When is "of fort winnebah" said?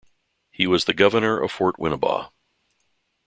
1.39-2.31